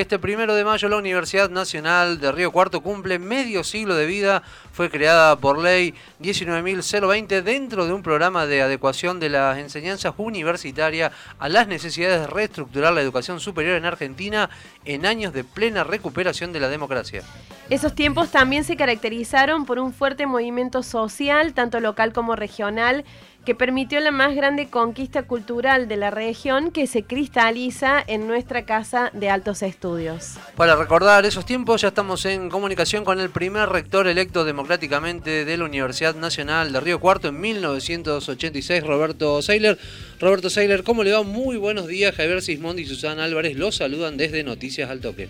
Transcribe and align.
este 0.00 0.18
primero 0.18 0.54
de 0.54 0.64
mayo 0.64 0.88
la 0.88 0.96
Universidad 0.96 1.50
Nacional 1.50 2.20
de 2.20 2.30
Río 2.30 2.52
Cuarto 2.52 2.80
cumple 2.82 3.18
medio 3.18 3.64
siglo 3.64 3.96
de 3.96 4.06
vida. 4.06 4.42
Fue 4.72 4.90
creada 4.90 5.36
por 5.36 5.58
ley 5.58 5.94
19.020 6.20 7.42
dentro 7.42 7.86
de 7.86 7.92
un 7.92 8.02
programa 8.02 8.46
de 8.46 8.62
adecuación 8.62 9.18
de 9.18 9.30
las 9.30 9.58
enseñanzas 9.58 10.14
universitarias 10.16 11.12
a 11.38 11.48
las 11.48 11.66
necesidades 11.66 12.20
de 12.20 12.26
reestructurar 12.26 12.92
la 12.92 13.00
educación 13.00 13.40
superior 13.40 13.76
en 13.76 13.86
Argentina 13.86 14.50
en 14.84 15.04
años 15.04 15.32
de 15.32 15.44
plena 15.44 15.84
recuperación 15.84 16.52
de 16.52 16.60
la 16.60 16.68
democracia. 16.68 17.22
Esos 17.70 17.94
tiempos 17.94 18.30
también 18.30 18.64
se 18.64 18.76
caracterizaron 18.76 19.66
por 19.66 19.78
un 19.78 19.92
fuerte 19.92 20.24
movimiento 20.24 20.82
social, 20.82 21.52
tanto 21.52 21.80
local 21.80 22.14
como 22.14 22.34
regional, 22.34 23.04
que 23.44 23.54
permitió 23.54 24.00
la 24.00 24.10
más 24.10 24.34
grande 24.34 24.70
conquista 24.70 25.24
cultural 25.24 25.86
de 25.86 25.98
la 25.98 26.10
región 26.10 26.70
que 26.70 26.86
se 26.86 27.02
cristaliza 27.02 28.02
en 28.06 28.26
nuestra 28.26 28.64
Casa 28.64 29.10
de 29.12 29.28
Altos 29.28 29.62
Estudios. 29.62 30.38
Para 30.56 30.76
recordar 30.76 31.26
esos 31.26 31.44
tiempos 31.44 31.82
ya 31.82 31.88
estamos 31.88 32.24
en 32.24 32.48
comunicación 32.48 33.04
con 33.04 33.20
el 33.20 33.28
primer 33.28 33.68
rector 33.68 34.06
electo 34.06 34.46
democráticamente 34.46 35.44
de 35.44 35.56
la 35.58 35.66
Universidad 35.66 36.14
Nacional 36.14 36.72
de 36.72 36.80
Río 36.80 37.00
Cuarto 37.00 37.28
en 37.28 37.38
1986, 37.38 38.82
Roberto 38.82 39.42
Seiler. 39.42 39.78
Roberto 40.18 40.48
Seiler, 40.48 40.84
¿cómo 40.84 41.04
le 41.04 41.12
va? 41.12 41.22
Muy 41.22 41.58
buenos 41.58 41.86
días, 41.86 42.14
Javier 42.14 42.40
Sismondi 42.40 42.84
y 42.84 42.86
Susana 42.86 43.24
Álvarez 43.24 43.58
los 43.58 43.76
saludan 43.76 44.16
desde 44.16 44.42
Noticias 44.42 44.88
al 44.88 45.00
Toque. 45.00 45.28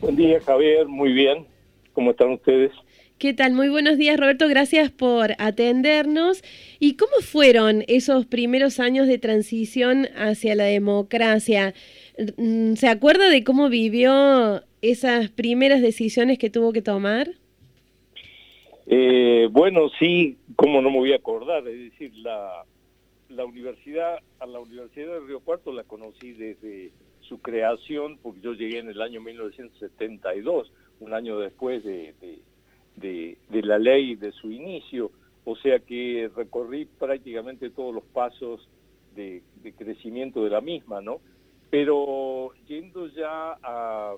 Buen 0.00 0.16
día, 0.16 0.40
Javier, 0.40 0.88
muy 0.88 1.12
bien. 1.12 1.46
¿Cómo 1.92 2.12
están 2.12 2.30
ustedes? 2.30 2.72
¿Qué 3.18 3.34
tal? 3.34 3.52
Muy 3.52 3.68
buenos 3.68 3.98
días, 3.98 4.18
Roberto. 4.18 4.48
Gracias 4.48 4.90
por 4.90 5.32
atendernos. 5.36 6.42
¿Y 6.78 6.96
cómo 6.96 7.12
fueron 7.20 7.84
esos 7.86 8.24
primeros 8.24 8.80
años 8.80 9.06
de 9.06 9.18
transición 9.18 10.08
hacia 10.16 10.54
la 10.54 10.64
democracia? 10.64 11.74
Mm, 12.38 12.76
¿Se 12.76 12.88
acuerda 12.88 13.28
de 13.28 13.44
cómo 13.44 13.68
vivió 13.68 14.62
esas 14.80 15.28
primeras 15.28 15.82
decisiones 15.82 16.38
que 16.38 16.48
tuvo 16.48 16.72
que 16.72 16.80
tomar? 16.80 17.32
Eh, 18.86 19.48
bueno, 19.52 19.90
sí, 19.98 20.38
cómo 20.56 20.80
no 20.80 20.90
me 20.90 20.96
voy 20.96 21.12
a 21.12 21.16
acordar. 21.16 21.68
Es 21.68 21.90
decir, 21.90 22.14
la, 22.16 22.64
la 23.28 23.44
universidad, 23.44 24.18
a 24.38 24.46
la 24.46 24.60
Universidad 24.60 25.12
de 25.12 25.20
Río 25.26 25.40
Cuarto 25.40 25.72
la 25.72 25.84
conocí 25.84 26.32
desde 26.32 26.90
su 27.30 27.40
creación, 27.40 28.18
porque 28.22 28.42
yo 28.42 28.52
llegué 28.52 28.80
en 28.80 28.90
el 28.90 29.00
año 29.00 29.22
1972, 29.22 30.70
un 31.00 31.14
año 31.14 31.38
después 31.38 31.82
de 31.82 32.14
de, 33.00 33.62
la 33.62 33.78
ley 33.78 34.16
de 34.16 34.32
su 34.32 34.50
inicio, 34.50 35.10
o 35.44 35.56
sea 35.56 35.78
que 35.80 36.30
recorrí 36.34 36.84
prácticamente 36.84 37.70
todos 37.70 37.94
los 37.94 38.04
pasos 38.04 38.68
de, 39.14 39.42
crecimiento 39.76 40.44
de 40.44 40.50
la 40.50 40.60
misma, 40.60 41.00
¿no? 41.00 41.20
Pero 41.70 42.52
yendo 42.66 43.06
ya 43.08 43.56
a, 43.62 44.16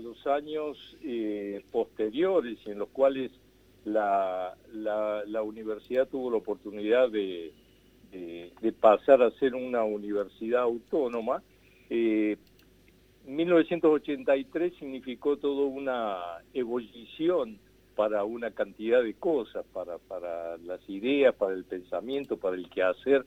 los 0.00 0.26
años 0.26 0.76
eh, 1.02 1.62
posteriores 1.72 2.58
en 2.66 2.78
los 2.78 2.88
cuales 2.90 3.32
la, 3.84 4.54
la, 4.72 5.42
universidad 5.42 6.08
tuvo 6.08 6.30
la 6.30 6.36
oportunidad 6.36 7.10
de, 7.10 7.52
de, 8.12 8.72
pasar 8.72 9.22
a 9.22 9.30
ser 9.32 9.54
una 9.54 9.84
universidad 9.84 10.62
autónoma, 10.62 11.42
eh, 11.90 12.36
1983 13.26 14.74
significó 14.78 15.36
toda 15.36 15.66
una 15.66 16.18
ebullición 16.54 17.58
para 17.94 18.24
una 18.24 18.52
cantidad 18.52 19.02
de 19.02 19.14
cosas, 19.14 19.66
para, 19.72 19.98
para 19.98 20.56
las 20.58 20.80
ideas, 20.88 21.34
para 21.34 21.54
el 21.54 21.64
pensamiento, 21.64 22.36
para 22.36 22.56
el 22.56 22.70
quehacer. 22.70 23.26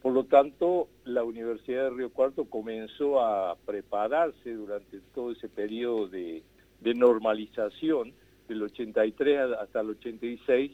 Por 0.00 0.14
lo 0.14 0.24
tanto, 0.24 0.88
la 1.04 1.22
Universidad 1.22 1.84
de 1.84 1.90
Río 1.90 2.10
Cuarto 2.10 2.44
comenzó 2.46 3.20
a 3.20 3.56
prepararse 3.66 4.52
durante 4.52 5.00
todo 5.14 5.32
ese 5.32 5.48
periodo 5.48 6.08
de, 6.08 6.42
normalización, 6.80 8.12
del 8.48 8.62
83 8.62 9.52
hasta 9.60 9.80
el 9.80 9.90
86, 9.90 10.72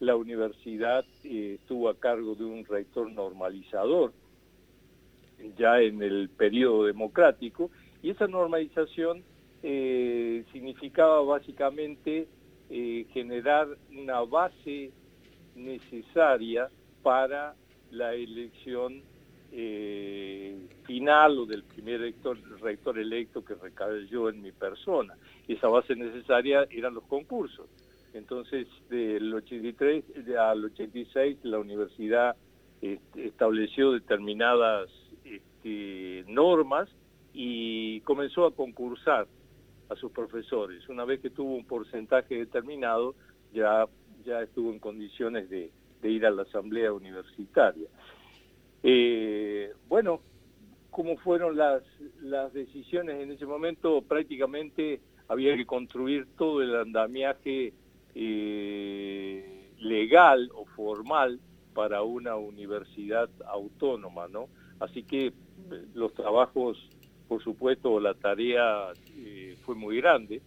la 0.00 0.16
universidad 0.16 1.04
eh, 1.24 1.58
estuvo 1.60 1.90
a 1.90 1.98
cargo 1.98 2.34
de 2.34 2.44
un 2.44 2.64
rector 2.64 3.10
normalizador, 3.12 4.12
ya 5.56 5.80
en 5.80 6.02
el 6.02 6.28
periodo 6.30 6.84
democrático, 6.84 7.70
y 8.02 8.10
esa 8.10 8.26
normalización 8.26 9.22
eh, 9.62 10.44
significaba 10.52 11.20
básicamente 11.22 12.26
eh, 12.70 13.06
generar 13.12 13.68
una 13.90 14.20
base 14.22 14.90
necesaria 15.54 16.68
para 17.02 17.54
la 17.90 18.14
elección 18.14 19.02
eh, 19.52 20.68
final 20.86 21.40
o 21.40 21.46
del 21.46 21.64
primer 21.64 22.00
rector, 22.00 22.38
rector 22.60 22.98
electo 22.98 23.44
que 23.44 23.54
recayó 23.54 24.28
en 24.28 24.40
mi 24.40 24.52
persona. 24.52 25.14
Esa 25.48 25.68
base 25.68 25.96
necesaria 25.96 26.66
eran 26.70 26.94
los 26.94 27.04
concursos. 27.04 27.68
Entonces, 28.14 28.66
del 28.88 29.32
83 29.34 30.04
al 30.38 30.64
86, 30.64 31.38
la 31.42 31.58
universidad 31.58 32.36
este, 32.80 33.26
estableció 33.26 33.92
determinadas 33.92 34.88
este, 35.60 36.24
normas 36.26 36.88
y 37.32 38.00
comenzó 38.00 38.46
a 38.46 38.54
concursar 38.54 39.26
a 39.88 39.96
sus 39.96 40.10
profesores. 40.12 40.88
Una 40.88 41.04
vez 41.04 41.20
que 41.20 41.30
tuvo 41.30 41.54
un 41.54 41.64
porcentaje 41.64 42.36
determinado, 42.36 43.14
ya, 43.52 43.86
ya 44.24 44.42
estuvo 44.42 44.72
en 44.72 44.78
condiciones 44.78 45.50
de, 45.50 45.70
ir 46.02 46.24
a 46.24 46.30
la 46.30 46.42
asamblea 46.42 46.92
universitaria. 46.92 47.88
Eh, 48.82 49.72
bueno, 49.86 50.20
¿cómo 50.90 51.18
fueron 51.18 51.56
las, 51.56 51.82
las 52.22 52.52
decisiones 52.54 53.20
en 53.20 53.32
ese 53.32 53.44
momento? 53.44 54.00
Prácticamente 54.02 55.00
había 55.28 55.56
que 55.56 55.66
construir 55.66 56.26
todo 56.38 56.62
el 56.62 56.74
andamiaje 56.74 57.74
eh, 58.14 59.72
legal 59.78 60.50
o 60.54 60.64
formal 60.64 61.38
para 61.74 62.02
una 62.02 62.36
universidad 62.36 63.28
autónoma, 63.46 64.26
¿no? 64.28 64.48
Así 64.80 65.02
que 65.02 65.32
los 65.94 66.12
trabajos 66.14 66.78
por 67.30 67.42
supuesto 67.44 68.00
la 68.00 68.14
tarea 68.14 68.92
eh, 69.16 69.56
fue 69.62 69.76
muy 69.76 69.98
grande. 69.98 70.42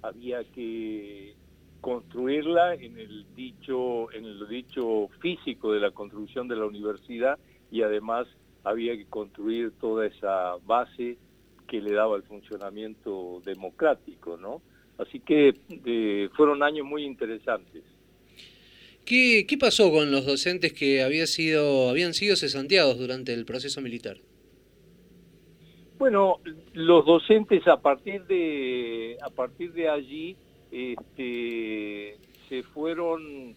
Había 0.00 0.42
que 0.44 1.34
construirla 1.82 2.74
en 2.74 2.98
el 2.98 3.26
dicho 3.34 4.10
en 4.12 4.24
el 4.24 4.48
dicho 4.48 5.08
físico 5.20 5.72
de 5.72 5.80
la 5.80 5.90
construcción 5.90 6.48
de 6.48 6.56
la 6.56 6.64
universidad 6.64 7.38
y 7.70 7.82
además 7.82 8.26
había 8.64 8.96
que 8.96 9.04
construir 9.04 9.72
toda 9.72 10.06
esa 10.06 10.56
base 10.64 11.18
que 11.68 11.82
le 11.82 11.92
daba 11.92 12.16
el 12.16 12.22
funcionamiento 12.22 13.42
democrático, 13.44 14.38
¿no? 14.38 14.62
Así 14.96 15.20
que 15.20 15.54
eh, 15.84 16.30
fueron 16.36 16.62
años 16.62 16.86
muy 16.86 17.04
interesantes. 17.04 17.84
¿Qué, 19.04 19.46
¿Qué, 19.48 19.58
pasó 19.58 19.90
con 19.90 20.10
los 20.10 20.24
docentes 20.26 20.72
que 20.72 21.02
había 21.02 21.26
sido, 21.26 21.88
habían 21.88 22.14
sido 22.14 22.36
cesanteados 22.36 22.98
durante 22.98 23.34
el 23.34 23.44
proceso 23.44 23.80
militar? 23.80 24.18
Bueno, 25.98 26.38
los 26.72 27.04
docentes 27.04 27.66
a 27.68 27.78
partir 27.80 28.24
de 28.24 29.88
allí 29.88 30.36
este, 30.70 32.16
se 32.48 32.62
fueron 32.62 33.54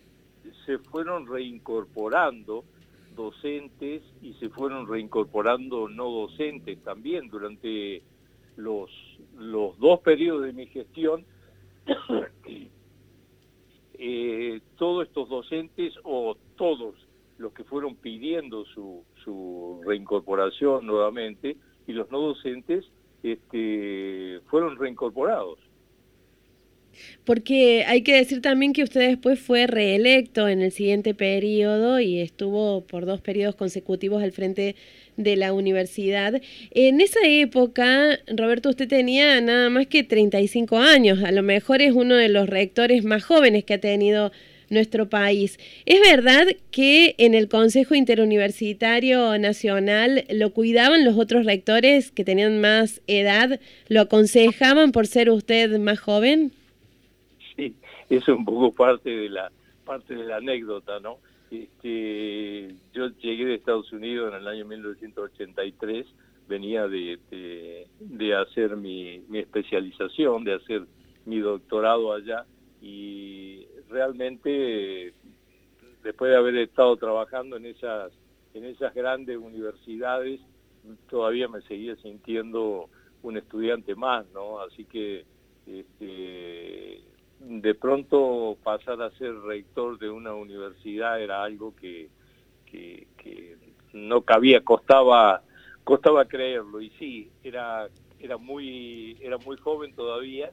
se 0.65 0.77
fueron 0.77 1.25
reincorporando 1.25 2.65
docentes 3.15 4.01
y 4.21 4.33
se 4.33 4.49
fueron 4.49 4.87
reincorporando 4.87 5.87
no 5.87 6.09
docentes 6.09 6.83
también 6.83 7.29
durante 7.29 8.01
los 8.57 8.89
los 9.37 9.77
dos 9.79 9.99
periodos 10.01 10.43
de 10.43 10.53
mi 10.53 10.65
gestión 10.67 11.25
eh, 13.95 14.61
todos 14.77 15.07
estos 15.07 15.29
docentes 15.29 15.93
o 16.03 16.35
todos 16.55 16.95
los 17.37 17.53
que 17.53 17.63
fueron 17.63 17.95
pidiendo 17.95 18.65
su, 18.65 19.03
reincorporación 19.85 20.85
nuevamente 20.85 21.57
y 21.87 21.93
los 21.93 22.09
no 22.11 22.19
docentes 22.19 22.85
este, 23.21 24.39
fueron 24.47 24.77
reincorporados. 24.77 25.59
Porque 27.25 27.85
hay 27.87 28.01
que 28.01 28.15
decir 28.15 28.41
también 28.41 28.73
que 28.73 28.83
usted 28.83 29.07
después 29.07 29.39
fue 29.39 29.67
reelecto 29.67 30.47
en 30.47 30.61
el 30.61 30.71
siguiente 30.71 31.13
periodo 31.13 31.99
y 31.99 32.19
estuvo 32.19 32.81
por 32.81 33.05
dos 33.05 33.21
periodos 33.21 33.55
consecutivos 33.55 34.23
al 34.23 34.31
frente 34.31 34.75
de 35.17 35.35
la 35.35 35.53
universidad. 35.53 36.41
En 36.71 37.01
esa 37.01 37.19
época, 37.23 38.19
Roberto, 38.27 38.69
usted 38.69 38.87
tenía 38.87 39.39
nada 39.41 39.69
más 39.69 39.87
que 39.87 40.03
35 40.03 40.77
años, 40.77 41.23
a 41.23 41.31
lo 41.31 41.43
mejor 41.43 41.81
es 41.81 41.93
uno 41.93 42.15
de 42.15 42.29
los 42.29 42.49
rectores 42.49 43.03
más 43.03 43.23
jóvenes 43.23 43.63
que 43.63 43.75
ha 43.75 43.79
tenido 43.79 44.31
nuestro 44.69 45.09
país. 45.09 45.59
¿Es 45.85 46.01
verdad 46.01 46.47
que 46.71 47.15
en 47.17 47.33
el 47.33 47.47
Consejo 47.47 47.95
Interuniversitario 47.95 49.37
Nacional 49.37 50.25
lo 50.29 50.51
cuidaban 50.53 51.05
los 51.05 51.17
otros 51.17 51.45
rectores 51.45 52.11
que 52.11 52.25
tenían 52.25 52.59
más 52.59 53.01
edad? 53.07 53.59
¿Lo 53.87 54.01
aconsejaban 54.01 54.91
por 54.91 55.07
ser 55.07 55.29
usted 55.29 55.77
más 55.79 55.99
joven? 55.99 56.51
Sí, 57.55 57.75
es 58.09 58.27
un 58.27 58.45
poco 58.45 58.71
parte 58.73 59.09
de 59.09 59.29
la 59.29 59.51
parte 59.85 60.15
de 60.15 60.23
la 60.23 60.37
anécdota, 60.37 60.99
¿no? 60.99 61.19
Este, 61.51 62.73
yo 62.93 63.09
llegué 63.21 63.45
de 63.45 63.55
Estados 63.55 63.91
Unidos 63.91 64.33
en 64.33 64.39
el 64.39 64.47
año 64.47 64.65
1983 64.65 66.07
venía 66.47 66.87
de, 66.87 67.19
de, 67.99 68.35
hacer 68.35 68.75
mi, 68.75 69.19
mi, 69.29 69.39
especialización, 69.39 70.43
de 70.43 70.55
hacer 70.55 70.85
mi 71.25 71.39
doctorado 71.39 72.13
allá 72.13 72.45
y 72.81 73.65
realmente 73.89 75.13
después 76.03 76.31
de 76.31 76.37
haber 76.37 76.57
estado 76.57 76.97
trabajando 76.97 77.55
en 77.55 77.65
esas, 77.65 78.11
en 78.53 78.65
esas 78.65 78.93
grandes 78.93 79.37
universidades, 79.37 80.41
todavía 81.09 81.47
me 81.47 81.61
seguía 81.61 81.95
sintiendo 81.97 82.89
un 83.21 83.37
estudiante 83.37 83.95
más, 83.95 84.25
¿no? 84.33 84.59
Así 84.59 84.83
que 84.83 85.25
este, 85.65 87.01
de 87.43 87.75
pronto 87.75 88.57
pasar 88.63 89.01
a 89.01 89.11
ser 89.11 89.33
rector 89.41 89.99
de 89.99 90.09
una 90.09 90.33
universidad 90.33 91.21
era 91.21 91.43
algo 91.43 91.75
que, 91.75 92.09
que, 92.65 93.57
no 93.93 94.21
cabía, 94.23 94.61
costaba, 94.63 95.43
costaba 95.83 96.25
creerlo. 96.25 96.81
Y 96.81 96.89
sí, 96.91 97.29
era, 97.43 97.87
era, 98.19 98.37
muy, 98.37 99.17
era 99.21 99.37
muy 99.37 99.57
joven 99.57 99.93
todavía, 99.93 100.51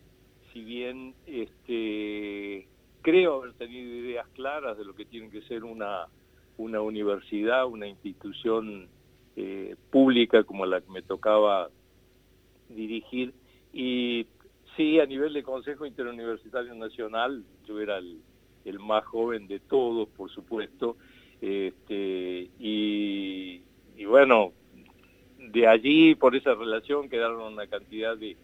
si 0.53 0.63
bien 0.63 1.15
este, 1.27 2.69
creo 3.03 3.37
haber 3.37 3.55
tenido 3.55 3.95
ideas 3.97 4.29
claras 4.35 4.77
de 4.77 4.85
lo 4.85 4.95
que 4.95 5.07
tiene 5.07 5.31
que 5.31 5.43
ser 5.43 5.65
una, 5.65 6.07
una 6.59 6.83
universidad, 6.83 7.67
una 7.67 7.87
institución 7.87 8.89
eh, 9.37 9.77
pública 9.91 10.45
como 10.45 10.67
la 10.67 10.81
que 10.81 10.91
me 10.91 11.03
tocaba 11.03 11.71
dirigir. 12.69 13.33
Y 13.73 14.27
sí, 14.77 15.01
a 15.01 15.07
nivel 15.07 15.33
de 15.33 15.43
Consejo 15.43 15.87
Interuniversitario 15.87 16.75
Nacional, 16.75 17.45
yo 17.67 17.81
era 17.81 17.99
el, 17.99 18.21
más 18.79 19.05
joven 19.05 19.47
de 19.49 19.61
todos, 19.61 20.09
por 20.11 20.31
supuesto, 20.31 20.97
este, 21.41 22.51
y, 22.59 23.63
bueno, 24.07 24.53
de 25.39 25.67
allí, 25.67 26.15
por 26.15 26.37
esa 26.37 26.55
relación, 26.55 27.09
quedaron 27.09 27.53
una 27.53 27.67
cantidad 27.67 28.17
de, 28.17 28.37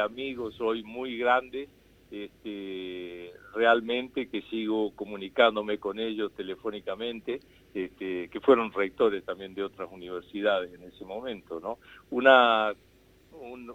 amigos 0.00 0.60
hoy 0.60 0.82
muy 0.82 1.16
grandes, 1.16 1.68
este, 2.10 3.32
realmente 3.54 4.28
que 4.28 4.42
sigo 4.42 4.90
comunicándome 4.96 5.78
con 5.78 6.00
ellos 6.00 6.32
telefónicamente, 6.34 7.38
este, 7.72 8.28
que 8.28 8.40
fueron 8.40 8.72
rectores 8.72 9.24
también 9.24 9.54
de 9.54 9.62
otras 9.62 9.88
universidades 9.92 10.74
en 10.74 10.82
ese 10.82 11.04
momento, 11.04 11.60
¿no? 11.60 11.78
Una, 12.10 12.74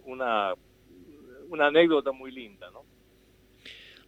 una, 0.05 0.53
una 1.49 1.67
anécdota 1.67 2.11
muy 2.11 2.31
linda, 2.31 2.69
¿no? 2.71 2.83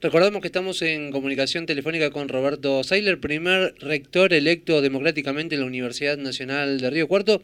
Recordamos 0.02 0.42
que 0.42 0.48
estamos 0.48 0.82
en 0.82 1.12
comunicación 1.12 1.68
telefónica 1.68 2.10
con 2.10 2.28
Roberto 2.28 2.84
Seiler, 2.84 3.20
primer 3.20 3.76
rector 3.80 4.34
electo 4.34 4.82
democráticamente 4.82 5.54
en 5.54 5.62
la 5.62 5.68
Universidad 5.68 6.18
Nacional 6.18 6.80
de 6.80 6.90
Río 6.90 7.08
Cuarto. 7.08 7.44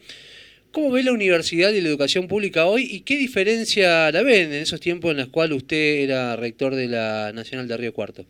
¿Cómo 0.72 0.90
ve 0.90 1.04
la 1.04 1.12
universidad 1.12 1.70
y 1.70 1.80
la 1.80 1.88
educación 1.88 2.26
pública 2.26 2.66
hoy 2.66 2.82
y 2.90 3.02
qué 3.02 3.16
diferencia 3.16 4.10
la 4.10 4.22
ven 4.22 4.52
en 4.52 4.60
esos 4.60 4.80
tiempos 4.80 5.12
en 5.12 5.18
los 5.18 5.28
cuales 5.28 5.56
usted 5.56 6.00
era 6.00 6.34
rector 6.34 6.74
de 6.74 6.88
la 6.88 7.32
Nacional 7.32 7.68
de 7.68 7.76
Río 7.76 7.94
Cuarto? 7.94 8.24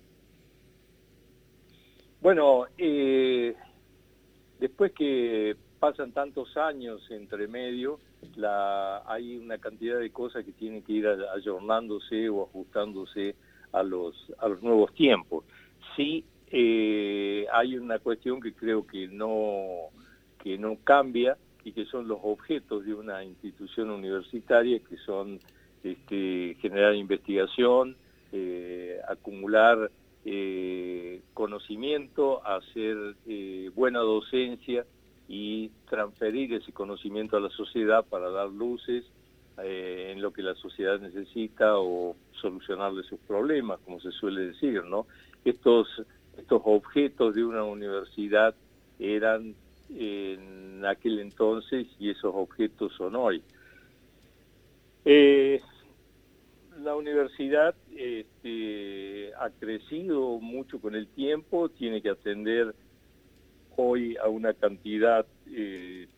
Bueno, 2.20 2.66
eh, 2.76 3.54
después 4.60 4.92
que 4.92 5.56
pasan 5.78 6.12
tantos 6.12 6.56
años 6.56 7.06
entre 7.10 7.46
medio, 7.48 7.98
hay 9.06 9.36
una 9.36 9.58
cantidad 9.58 9.98
de 9.98 10.10
cosas 10.10 10.44
que 10.44 10.52
tienen 10.52 10.82
que 10.82 10.92
ir 10.92 11.06
ayornándose 11.06 12.28
o 12.28 12.44
ajustándose 12.44 13.36
a 13.72 13.82
los, 13.82 14.32
a 14.38 14.48
los 14.48 14.62
nuevos 14.62 14.92
tiempos. 14.94 15.44
Sí, 15.96 16.24
eh, 16.50 17.46
hay 17.52 17.76
una 17.76 17.98
cuestión 17.98 18.40
que 18.40 18.52
creo 18.52 18.86
que 18.86 19.08
no, 19.08 19.90
que 20.42 20.58
no 20.58 20.76
cambia, 20.82 21.36
y 21.64 21.72
que 21.72 21.84
son 21.84 22.08
los 22.08 22.18
objetos 22.22 22.86
de 22.86 22.94
una 22.94 23.22
institución 23.22 23.90
universitaria, 23.90 24.78
que 24.78 24.96
son 24.98 25.38
este, 25.82 26.56
generar 26.60 26.94
investigación, 26.94 27.96
eh, 28.32 28.98
acumular 29.06 29.90
eh, 30.24 31.20
conocimiento, 31.34 32.46
hacer 32.46 32.96
buena 33.74 33.98
docencia 33.98 34.86
y 35.28 35.70
transferir 35.88 36.54
ese 36.54 36.72
conocimiento 36.72 37.36
a 37.36 37.40
la 37.40 37.50
sociedad 37.50 38.04
para 38.04 38.30
dar 38.30 38.48
luces 38.48 39.04
en 39.62 40.22
lo 40.22 40.32
que 40.32 40.42
la 40.42 40.54
sociedad 40.54 41.00
necesita 41.00 41.78
o 41.78 42.16
solucionarle 42.40 43.02
sus 43.02 43.18
problemas, 43.20 43.80
como 43.80 44.00
se 44.00 44.12
suele 44.12 44.46
decir, 44.46 44.84
¿no? 44.84 45.06
Estos, 45.44 45.88
estos 46.36 46.62
objetos 46.64 47.34
de 47.34 47.44
una 47.44 47.64
universidad 47.64 48.54
eran 48.98 49.54
en 49.90 50.84
aquel 50.84 51.18
entonces 51.18 51.86
y 51.98 52.10
esos 52.10 52.32
objetos 52.34 52.92
son 52.96 53.16
hoy. 53.16 53.42
Eh, 55.04 55.60
la 56.82 56.94
universidad 56.94 57.74
este, 57.96 59.32
ha 59.34 59.50
crecido 59.50 60.38
mucho 60.38 60.80
con 60.80 60.94
el 60.94 61.08
tiempo, 61.08 61.68
tiene 61.68 62.00
que 62.00 62.10
atender 62.10 62.74
hoy 63.78 64.16
a 64.16 64.28
una 64.28 64.54
cantidad 64.54 65.24
eh, 65.46 66.08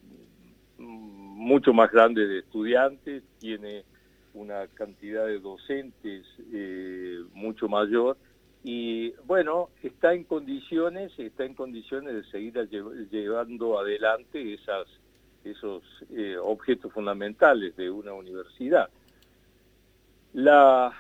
mucho 0.79 1.75
más 1.75 1.93
grande 1.93 2.27
de 2.27 2.39
estudiantes, 2.39 3.23
tiene 3.39 3.85
una 4.33 4.67
cantidad 4.69 5.27
de 5.27 5.41
docentes 5.41 6.25
eh, 6.53 7.21
mucho 7.35 7.69
mayor 7.69 8.17
y 8.65 9.11
bueno, 9.27 9.69
está 9.83 10.15
en 10.15 10.25
condiciones, 10.25 11.12
está 11.19 11.45
en 11.45 11.55
condiciones 11.55 12.15
de 12.15 12.25
seguir 12.31 12.55
llevando 13.11 13.79
adelante 13.79 14.59
esos 15.45 15.83
eh, 16.11 16.37
objetos 16.43 16.93
fundamentales 16.93 17.77
de 17.77 17.91
una 17.91 18.15
universidad. 18.15 18.89
La, 20.33 20.93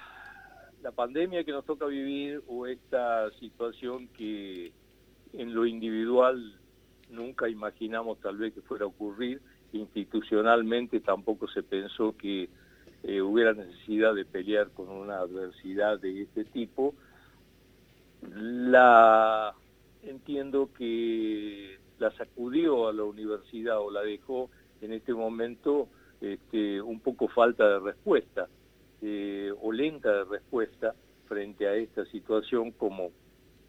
la 0.82 0.90
pandemia 0.90 1.44
que 1.44 1.52
nos 1.52 1.64
toca 1.64 1.86
vivir 1.86 2.42
o 2.48 2.66
esta 2.66 3.30
situación 3.38 4.08
que 4.08 4.72
en 5.32 5.54
lo 5.54 5.66
individual 5.66 6.56
nunca 7.10 7.48
imaginamos 7.48 8.20
tal 8.20 8.36
vez 8.36 8.54
que 8.54 8.60
fuera 8.62 8.84
a 8.84 8.88
ocurrir, 8.88 9.40
institucionalmente 9.72 11.00
tampoco 11.00 11.48
se 11.48 11.62
pensó 11.62 12.16
que 12.16 12.48
eh, 13.02 13.22
hubiera 13.22 13.52
necesidad 13.52 14.14
de 14.14 14.24
pelear 14.24 14.70
con 14.70 14.88
una 14.88 15.18
adversidad 15.18 15.98
de 15.98 16.22
este 16.22 16.44
tipo, 16.44 16.94
la 18.22 19.54
entiendo 20.02 20.70
que 20.76 21.78
la 21.98 22.10
sacudió 22.12 22.88
a 22.88 22.92
la 22.92 23.04
universidad 23.04 23.80
o 23.80 23.90
la 23.90 24.02
dejó 24.02 24.50
en 24.80 24.92
este 24.92 25.12
momento 25.12 25.88
este, 26.20 26.80
un 26.80 27.00
poco 27.00 27.28
falta 27.28 27.68
de 27.68 27.80
respuesta 27.80 28.48
eh, 29.02 29.52
o 29.60 29.72
lenta 29.72 30.12
de 30.12 30.24
respuesta 30.24 30.94
frente 31.26 31.66
a 31.66 31.74
esta 31.74 32.04
situación 32.06 32.72
como 32.72 33.10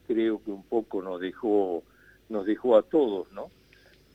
creo 0.08 0.44
que 0.44 0.52
un 0.52 0.64
poco 0.64 1.02
nos 1.02 1.20
dejó 1.20 1.84
nos 2.30 2.46
dejó 2.46 2.78
a 2.78 2.84
todos 2.84 3.32
no 3.32 3.50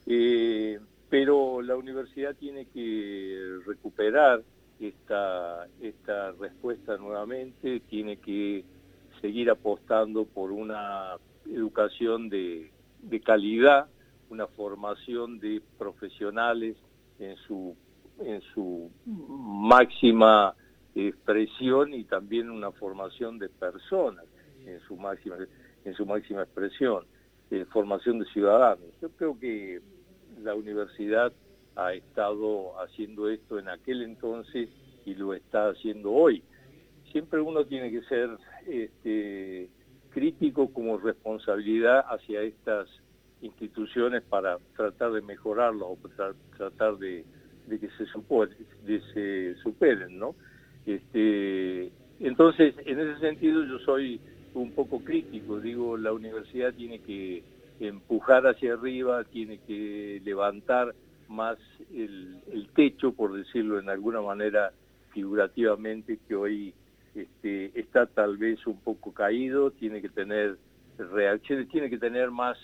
eh, 0.07 0.79
pero 1.09 1.63
la 1.63 1.77
universidad 1.77 2.35
tiene 2.37 2.67
que 2.67 3.59
recuperar 3.67 4.43
esta 4.81 5.67
esta 5.81 6.33
respuesta 6.33 6.97
nuevamente 6.97 7.81
tiene 7.81 8.19
que 8.19 8.65
seguir 9.21 9.51
apostando 9.51 10.25
por 10.25 10.53
una 10.53 11.17
educación 11.47 12.29
de, 12.29 12.71
calidad, 13.25 13.89
una 14.31 14.47
formación 14.47 15.39
de 15.39 15.63
profesionales 15.79 16.77
en 17.19 17.37
su, 17.37 17.77
en 18.19 18.41
su 18.55 18.91
máxima 19.07 20.55
expresión 20.95 21.95
y 21.95 22.05
también 22.05 22.51
una 22.51 22.73
formación 22.73 23.39
de 23.39 23.49
personas 23.49 24.25
en 24.65 24.81
su 24.81 24.97
máxima, 24.97 25.37
en 25.87 25.95
su 25.95 26.05
máxima 26.05 26.43
expresión, 26.43 27.07
eh, 27.51 27.65
formación 27.73 28.19
de 28.19 28.27
ciudadanos. 28.27 28.87
Yo 29.01 29.09
creo 29.11 29.39
que 29.39 29.81
la 30.43 30.55
universidad 30.55 31.33
ha 31.77 31.95
estado 31.95 32.79
haciendo 32.83 33.31
esto 33.31 33.59
en 33.59 33.69
aquel 33.69 34.03
entonces 34.03 34.69
y 35.07 35.15
lo 35.15 35.33
está 35.33 35.71
haciendo 35.71 36.13
hoy 36.13 36.43
siempre 37.17 37.41
uno 37.41 37.65
tiene 37.65 37.91
que 37.91 38.03
ser 38.03 38.29
este, 38.67 39.71
crítico 40.11 40.71
como 40.71 40.99
responsabilidad 40.99 42.05
hacia 42.11 42.43
estas 42.43 42.89
instituciones 43.41 44.23
para 44.23 44.59
tratar 44.77 45.13
de 45.13 45.23
mejorarlas 45.23 45.83
o 45.83 45.99
tratar 46.57 46.99
de, 46.99 47.25
que 47.69 47.89
se, 47.97 49.05
se 49.15 49.55
superen, 49.63 50.19
¿no? 50.19 50.35
Este, 50.85 51.91
entonces, 52.21 52.75
en 52.85 53.01
ese 53.01 53.19
sentido 53.21 53.65
yo 53.65 53.79
soy 53.79 54.21
un 54.61 54.73
poco 54.73 55.01
crítico, 55.01 55.61
digo, 55.61 55.97
la 55.97 56.13
universidad 56.13 56.73
tiene 56.75 57.01
que 57.01 57.43
empujar 57.81 58.47
hacia 58.47 58.75
arriba, 58.75 59.25
tiene 59.25 59.59
que 59.67 60.21
levantar 60.25 60.95
más 61.29 61.59
el, 61.93 62.69
techo, 62.75 63.13
por 63.13 63.35
decirlo 63.35 63.79
en 63.79 63.89
alguna 63.89 64.21
manera 64.21 64.73
figurativamente, 65.11 66.19
que 66.27 66.35
hoy 66.35 66.75
este, 67.15 67.79
está 67.79 68.07
tal 68.07 68.37
vez 68.37 68.67
un 68.67 68.81
poco 68.81 69.13
caído, 69.13 69.71
tiene 69.71 70.01
que 70.01 70.09
tener 70.09 70.59
reacciones, 70.99 71.69
tiene 71.69 71.91
que 71.91 71.99
tener 71.99 72.31
más 72.31 72.59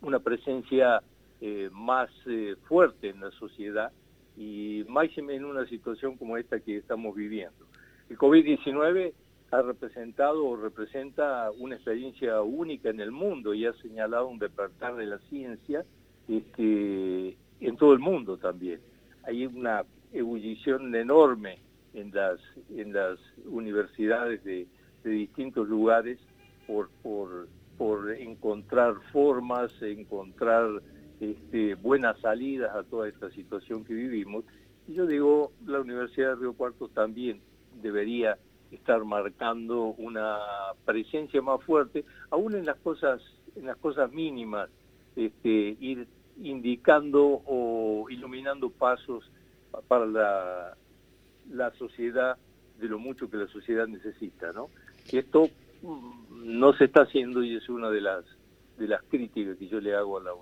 una 0.00 0.20
presencia 0.20 1.02
eh, 1.40 1.70
más 1.72 2.10
eh, 2.26 2.56
fuerte 2.66 3.10
en 3.10 3.20
la 3.20 3.30
sociedad 3.32 3.92
y 4.36 4.84
máxime 4.88 5.34
en 5.34 5.44
una 5.44 5.66
situación 5.66 6.16
como 6.16 6.36
esta 6.36 6.60
que 6.60 6.76
estamos 6.76 7.14
viviendo. 7.14 7.66
El 8.08 8.16
COVID-19 8.16 9.12
ha 9.50 9.62
representado 9.62 10.44
o 10.44 10.56
representa 10.56 11.50
una 11.52 11.76
experiencia 11.76 12.42
única 12.42 12.90
en 12.90 13.00
el 13.00 13.10
mundo 13.10 13.54
y 13.54 13.64
ha 13.64 13.72
señalado 13.74 14.28
un 14.28 14.38
despertar 14.38 14.96
de 14.96 15.06
la 15.06 15.18
ciencia 15.30 15.84
este, 16.28 17.36
en 17.60 17.76
todo 17.78 17.94
el 17.94 17.98
mundo 17.98 18.36
también. 18.36 18.80
Hay 19.24 19.46
una 19.46 19.84
ebullición 20.12 20.94
enorme 20.94 21.60
en 21.94 22.10
las, 22.14 22.40
en 22.76 22.92
las 22.92 23.18
universidades 23.46 24.44
de, 24.44 24.66
distintos 25.04 25.66
lugares 25.66 26.18
por, 26.66 26.90
por, 27.02 27.48
por 27.78 28.12
encontrar 28.12 28.96
formas, 29.10 29.72
encontrar 29.80 30.82
este, 31.18 31.76
buenas 31.76 32.20
salidas 32.20 32.76
a 32.76 32.82
toda 32.82 33.08
esta 33.08 33.30
situación 33.30 33.86
que 33.86 33.94
vivimos. 33.94 34.44
Y 34.86 34.92
yo 34.92 35.06
digo, 35.06 35.52
la 35.64 35.80
Universidad 35.80 36.30
de 36.30 36.42
Río 36.42 36.52
Cuarto 36.52 36.88
también 36.88 37.40
debería 37.80 38.36
estar 38.70 39.04
marcando 39.04 39.94
una 39.98 40.38
presencia 40.84 41.40
más 41.42 41.62
fuerte, 41.64 42.04
aún 42.30 42.54
en 42.54 42.66
las 42.66 42.76
cosas, 42.78 43.20
en 43.56 43.66
las 43.66 43.76
cosas 43.78 44.12
mínimas, 44.12 44.68
este, 45.16 45.76
ir 45.80 46.06
indicando 46.42 47.42
o 47.46 48.06
iluminando 48.10 48.70
pasos 48.70 49.30
para 49.88 50.06
la, 50.06 50.76
la 51.50 51.70
sociedad 51.72 52.36
de 52.78 52.88
lo 52.88 52.98
mucho 52.98 53.28
que 53.28 53.36
la 53.36 53.48
sociedad 53.48 53.86
necesita, 53.88 54.52
¿no? 54.52 54.70
Esto 55.10 55.48
mm, 55.82 56.58
no 56.58 56.72
se 56.74 56.84
está 56.84 57.02
haciendo 57.02 57.42
y 57.42 57.56
es 57.56 57.68
una 57.68 57.90
de 57.90 58.00
las 58.00 58.24
de 58.78 58.86
las 58.86 59.02
críticas 59.02 59.56
que 59.56 59.66
yo 59.66 59.80
le 59.80 59.94
hago 59.94 60.18
a 60.18 60.22
la 60.22 60.32